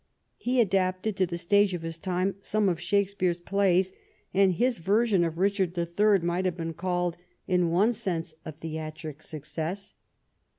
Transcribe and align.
He 0.37 0.59
adapted 0.59 1.15
to 1.17 1.27
the 1.27 1.37
stage 1.37 1.75
of 1.75 1.83
his 1.83 1.99
time 1.99 2.33
some 2.41 2.67
of 2.69 2.79
Shakespeare's 2.81 3.37
plays, 3.39 3.93
and 4.33 4.53
his 4.53 4.79
version 4.79 5.23
of" 5.23 5.35
Eichard 5.35 5.75
the 5.75 5.85
Third" 5.85 6.23
might 6.23 6.45
have 6.45 6.57
been 6.57 6.73
called 6.73 7.17
in 7.47 7.69
one 7.69 7.93
sense 7.93 8.33
a 8.43 8.51
theatric 8.51 9.21
success. 9.21 9.93